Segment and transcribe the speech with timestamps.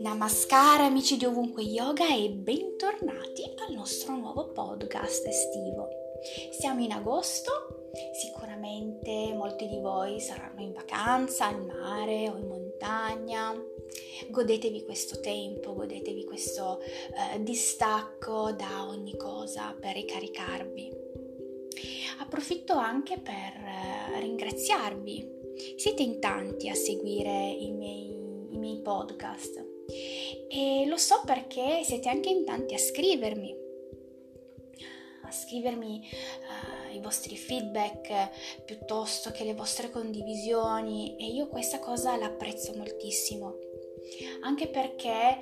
[0.00, 5.88] Namaskar amici di ovunque yoga e bentornati al nostro nuovo podcast estivo.
[6.52, 13.52] Siamo in agosto, sicuramente molti di voi saranno in vacanza al mare o in montagna.
[14.30, 21.01] Godetevi questo tempo, godetevi questo eh, distacco da ogni cosa per ricaricarvi.
[22.18, 25.40] Approfitto anche per eh, ringraziarvi.
[25.76, 28.10] Siete in tanti a seguire i miei,
[28.50, 29.70] i miei podcast
[30.48, 33.54] e lo so perché siete anche in tanti a scrivermi,
[35.30, 36.08] scrivermi
[36.90, 43.71] uh, i vostri feedback piuttosto che le vostre condivisioni e io questa cosa l'apprezzo moltissimo.
[44.40, 45.38] Anche perché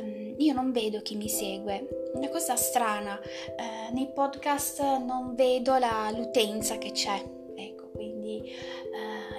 [0.00, 5.76] um, io non vedo chi mi segue, una cosa strana, uh, nei podcast non vedo
[5.78, 7.22] la, l'utenza che c'è,
[7.56, 8.50] ecco, quindi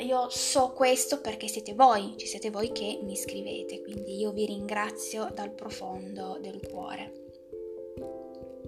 [0.03, 4.45] io so questo perché siete voi, ci siete voi che mi scrivete, quindi io vi
[4.45, 7.21] ringrazio dal profondo del cuore.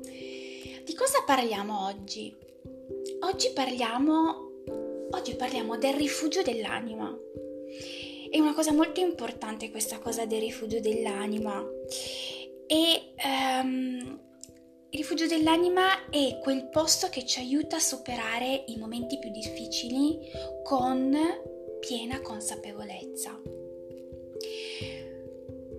[0.01, 2.35] Di cosa parliamo oggi?
[3.21, 4.51] Oggi parliamo,
[5.11, 7.13] oggi parliamo del rifugio dell'anima.
[8.29, 11.63] È una cosa molto importante questa cosa del rifugio dell'anima.
[12.67, 14.19] E um,
[14.89, 20.19] il rifugio dell'anima è quel posto che ci aiuta a superare i momenti più difficili
[20.63, 21.15] con
[21.79, 23.39] piena consapevolezza.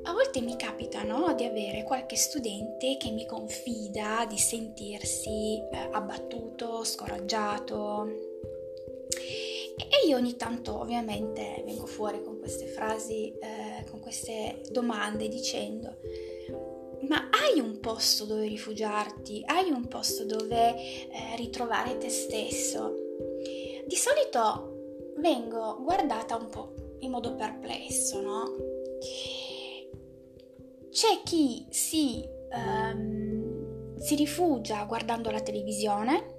[0.02, 5.88] A volte mi capita no, di avere qualche studente che mi confida di sentirsi eh,
[5.90, 8.25] abbattuto, scoraggiato.
[10.06, 15.98] Io ogni tanto ovviamente vengo fuori con queste frasi, eh, con queste domande dicendo
[17.08, 22.94] ma hai un posto dove rifugiarti, hai un posto dove eh, ritrovare te stesso.
[23.86, 28.44] Di solito vengo guardata un po' in modo perplesso, no?
[30.90, 36.34] C'è chi si, um, si rifugia guardando la televisione,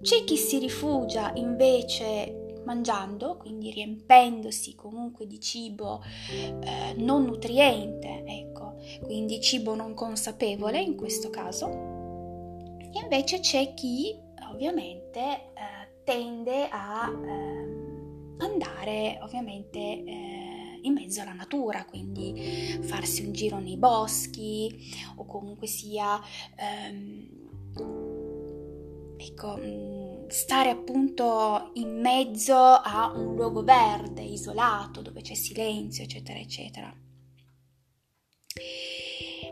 [0.00, 8.50] c'è chi si rifugia invece mangiando, quindi riempendosi comunque di cibo eh, non nutriente, ecco
[9.02, 11.68] quindi cibo non consapevole in questo caso.
[12.92, 14.16] E invece c'è chi
[14.52, 23.32] ovviamente eh, tende a eh, andare ovviamente eh, in mezzo alla natura, quindi farsi un
[23.32, 26.20] giro nei boschi o comunque sia
[26.56, 27.28] ehm,
[29.18, 29.99] ecco, mm,
[30.30, 36.94] stare appunto in mezzo a un luogo verde, isolato, dove c'è silenzio, eccetera, eccetera.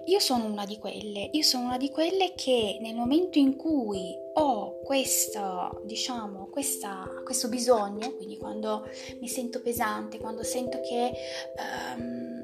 [0.07, 4.17] Io sono una di quelle, io sono una di quelle che nel momento in cui
[4.35, 8.89] ho questo, diciamo, questa, questo bisogno, quindi quando
[9.21, 11.13] mi sento pesante, quando sento che,
[11.97, 12.43] um,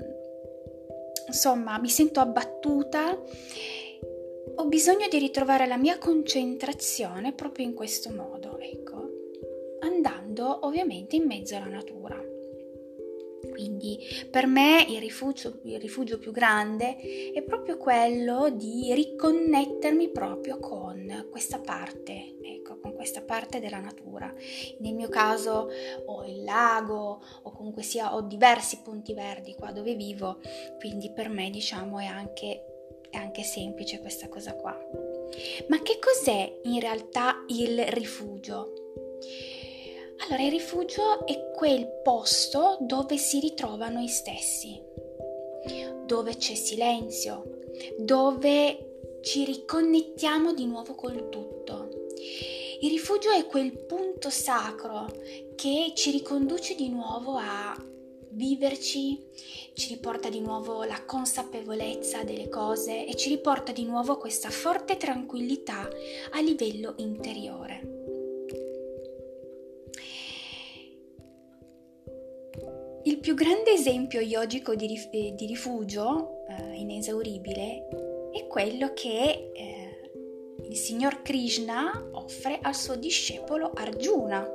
[1.29, 3.19] insomma, mi sento abbattuta,
[4.65, 9.11] ho bisogno di ritrovare la mia concentrazione proprio in questo modo, ecco,
[9.81, 12.19] andando ovviamente in mezzo alla natura.
[13.51, 13.99] Quindi
[14.31, 16.97] per me il rifugio, il rifugio più grande
[17.35, 24.33] è proprio quello di riconnettermi proprio con questa parte, ecco, con questa parte della natura.
[24.79, 25.69] Nel mio caso
[26.07, 30.41] ho il lago o comunque sia ho diversi punti verdi qua dove vivo,
[30.79, 32.74] quindi per me diciamo è anche,
[33.15, 34.77] è anche semplice questa cosa qua.
[35.69, 38.73] Ma che cos'è in realtà il rifugio?
[40.19, 44.81] Allora, il rifugio è quel posto dove si ritrovano noi stessi,
[46.07, 47.61] dove c'è silenzio,
[47.99, 51.89] dove ci riconnettiamo di nuovo col tutto.
[52.81, 55.07] Il rifugio è quel punto sacro
[55.55, 57.75] che ci riconduce di nuovo a
[58.35, 59.19] viverci,
[59.75, 64.97] ci riporta di nuovo la consapevolezza delle cose e ci riporta di nuovo questa forte
[64.97, 65.89] tranquillità
[66.33, 67.93] a livello interiore.
[73.07, 77.89] Il più grande esempio yogico di, rif- eh, di rifugio eh, inesauribile
[78.33, 80.11] è quello che eh,
[80.69, 84.49] il signor Krishna offre al suo discepolo Arjuna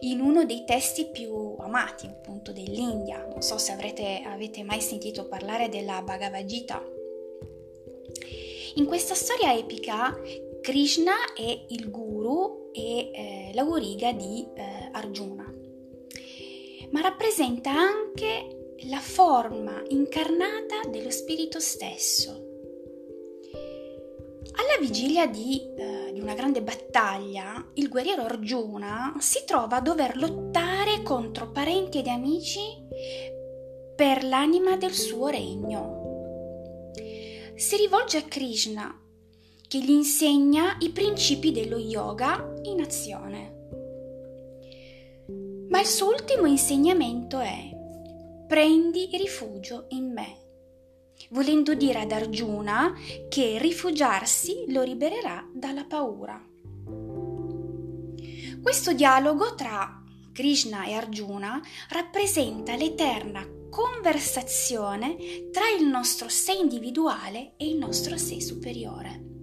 [0.00, 3.26] in uno dei testi più amati appunto dell'India.
[3.26, 6.82] Non so se avrete, avete mai sentito parlare della Bhagavad Gita.
[8.74, 10.14] In questa storia epica
[10.60, 15.56] Krishna è il guru e eh, la guriga di eh, Arjuna
[16.90, 22.45] ma rappresenta anche la forma incarnata dello Spirito stesso.
[24.52, 30.16] Alla vigilia di, eh, di, una grande battaglia, il guerriero Arjuna si trova a dover
[30.16, 32.60] lottare contro parenti ed amici
[33.94, 36.92] per l'anima del suo regno.
[37.54, 39.00] Si rivolge a Krishna,
[39.66, 43.54] che gli insegna i principi dello yoga in azione.
[45.68, 47.74] Ma il suo ultimo insegnamento è
[48.46, 50.45] prendi rifugio in me,
[51.30, 52.94] volendo dire ad Arjuna
[53.28, 56.42] che rifugiarsi lo libererà dalla paura.
[58.62, 60.02] Questo dialogo tra
[60.32, 65.16] Krishna e Arjuna rappresenta l'eterna conversazione
[65.52, 69.35] tra il nostro sé individuale e il nostro sé superiore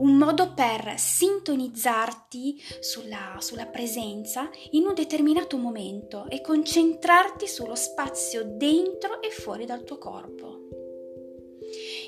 [0.00, 8.44] un modo per sintonizzarti sulla, sulla presenza in un determinato momento e concentrarti sullo spazio
[8.44, 10.58] dentro e fuori dal tuo corpo.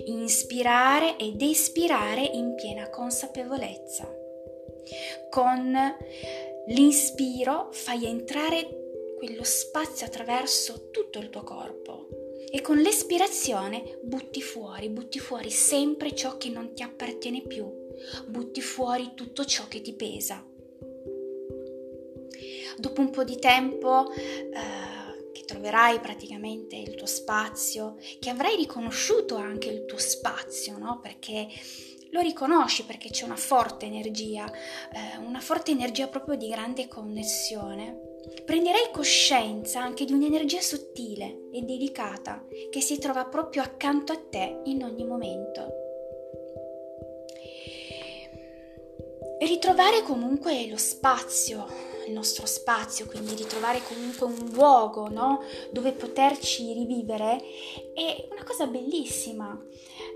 [0.07, 4.11] Inspirare ed espirare in piena consapevolezza.
[5.31, 5.77] Con
[6.67, 8.81] l'inspiro fai entrare
[9.17, 12.09] quello spazio attraverso tutto il tuo corpo
[12.51, 17.82] e con l'espirazione butti fuori, butti fuori sempre ciò che non ti appartiene più,
[18.27, 20.45] butti fuori tutto ciò che ti pesa.
[22.77, 29.37] Dopo un po' di tempo eh, che troverai praticamente il tuo spazio, che avrai riconosciuto
[29.37, 31.01] anche il tuo spazio, no?
[31.01, 31.47] Perché
[32.11, 38.11] lo riconosci perché c'è una forte energia, eh, una forte energia proprio di grande connessione
[38.45, 44.61] prenderai coscienza anche di un'energia sottile e delicata che si trova proprio accanto a te
[44.65, 45.82] in ogni momento.
[49.47, 51.67] Ritrovare comunque lo spazio,
[52.07, 55.43] il nostro spazio, quindi ritrovare comunque un luogo no?
[55.71, 57.41] dove poterci rivivere
[57.95, 59.59] è una cosa bellissima,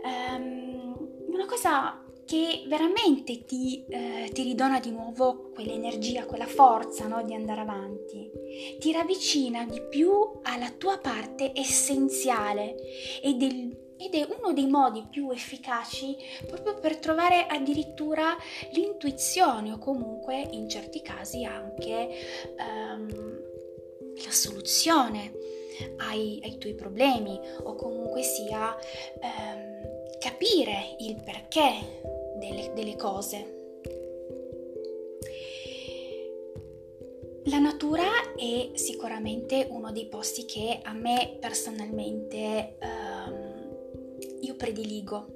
[0.04, 0.96] um,
[1.28, 7.32] una cosa che veramente ti, eh, ti, ridona di nuovo quell'energia, quella forza no, di
[7.32, 8.28] andare avanti,
[8.80, 10.10] ti ravvicina di più
[10.42, 12.74] alla tua parte essenziale
[13.22, 16.16] ed è, ed è uno dei modi più efficaci
[16.46, 18.36] proprio per trovare addirittura
[18.72, 22.08] l'intuizione o comunque in certi casi anche
[22.58, 23.08] um,
[24.24, 25.32] la soluzione
[25.98, 28.74] ai, ai, tuoi problemi o comunque sia
[29.20, 32.00] um, capire il perché
[32.38, 33.54] delle, delle cose.
[37.48, 38.02] La natura
[38.34, 43.05] è sicuramente uno dei posti che a me personalmente um,
[44.56, 45.34] prediligo.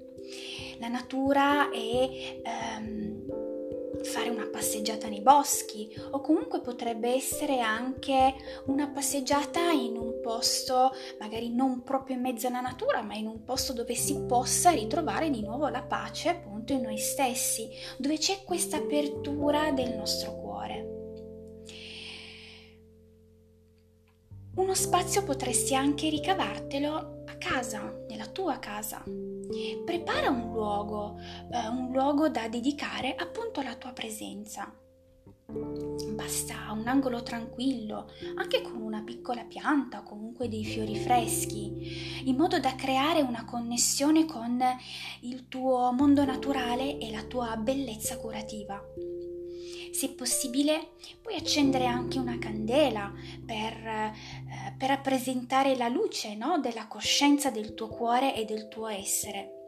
[0.79, 2.41] La natura è
[2.79, 3.51] um,
[4.03, 8.35] fare una passeggiata nei boschi o comunque potrebbe essere anche
[8.67, 13.45] una passeggiata in un posto magari non proprio in mezzo alla natura ma in un
[13.45, 17.69] posto dove si possa ritrovare di nuovo la pace appunto in noi stessi
[17.99, 20.99] dove c'è questa apertura del nostro cuore
[24.57, 29.03] uno spazio potresti anche ricavartelo casa, nella tua casa.
[29.85, 34.73] Prepara un luogo, eh, un luogo da dedicare appunto alla tua presenza.
[36.15, 38.07] Basta un angolo tranquillo,
[38.37, 43.45] anche con una piccola pianta o comunque dei fiori freschi, in modo da creare una
[43.45, 44.63] connessione con
[45.23, 48.81] il tuo mondo naturale e la tua bellezza curativa.
[50.01, 53.13] Se possibile, puoi accendere anche una candela
[53.45, 56.59] per, eh, per rappresentare la luce no?
[56.59, 59.67] della coscienza del tuo cuore e del tuo essere.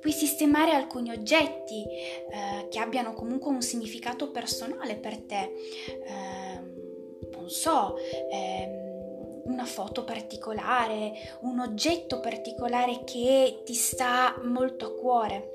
[0.00, 5.42] Puoi sistemare alcuni oggetti eh, che abbiano comunque un significato personale per te.
[5.44, 7.94] Eh, non so,
[8.28, 15.50] ehm, una foto particolare, un oggetto particolare che ti sta molto a cuore.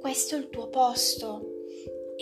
[0.00, 1.49] Questo è il tuo posto,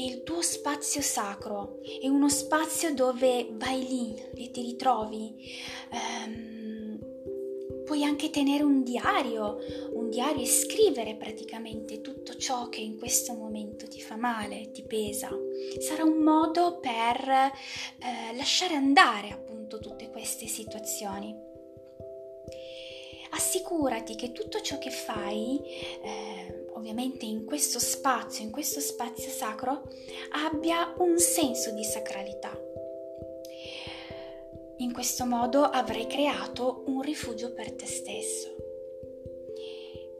[0.05, 5.35] il tuo spazio sacro, è uno spazio dove vai lì e ti ritrovi.
[5.91, 6.99] Um,
[7.85, 9.57] puoi anche tenere un diario,
[9.95, 14.83] un diario e scrivere praticamente tutto ciò che in questo momento ti fa male, ti
[14.83, 15.31] pesa.
[15.79, 21.35] Sarà un modo per eh, lasciare andare appunto tutte queste situazioni.
[23.31, 25.61] Assicurati che tutto ciò che fai
[26.03, 29.83] eh, ovviamente in questo spazio, in questo spazio sacro,
[30.31, 32.57] abbia un senso di sacralità.
[34.79, 38.55] In questo modo avrai creato un rifugio per te stesso.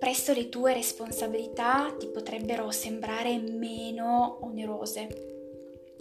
[0.01, 5.07] Presto le tue responsabilità ti potrebbero sembrare meno onerose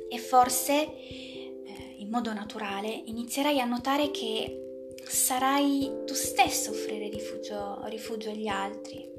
[0.10, 7.10] e forse eh, in modo naturale inizierai a notare che sarai tu stesso a offrire
[7.10, 9.17] rifugio, rifugio agli altri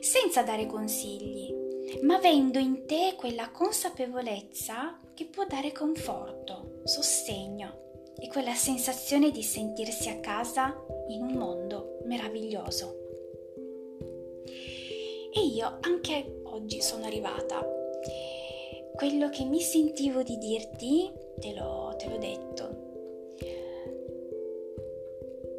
[0.00, 1.54] senza dare consigli,
[2.02, 7.86] ma avendo in te quella consapevolezza che può dare conforto, sostegno
[8.18, 13.06] e quella sensazione di sentirsi a casa in un mondo meraviglioso.
[15.32, 17.66] E io anche oggi sono arrivata.
[18.94, 22.86] Quello che mi sentivo di dirti, te l'ho, te l'ho detto.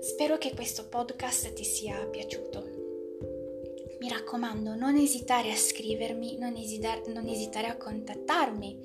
[0.02, 2.79] Spero che questo podcast ti sia piaciuto.
[4.00, 8.80] Mi raccomando, non esitare a scrivermi, non esitare, non esitare a contattarmi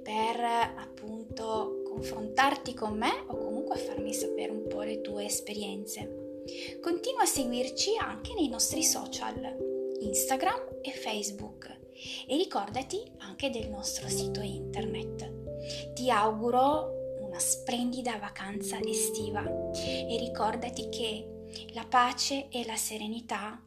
[0.00, 6.42] per appunto confrontarti con me o comunque farmi sapere un po' le tue esperienze.
[6.80, 9.56] Continua a seguirci anche nei nostri social
[10.00, 11.78] Instagram e Facebook
[12.26, 15.92] e ricordati anche del nostro sito internet.
[15.94, 21.26] Ti auguro una splendida vacanza estiva e ricordati che
[21.72, 23.60] la pace e la serenità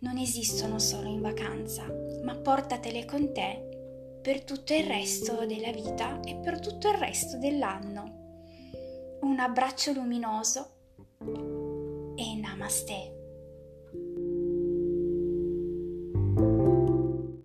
[0.00, 1.84] non esistono solo in vacanza,
[2.22, 7.38] ma portatele con te per tutto il resto della vita e per tutto il resto
[7.38, 8.16] dell'anno.
[9.22, 10.70] Un abbraccio luminoso
[12.16, 13.17] e namaste.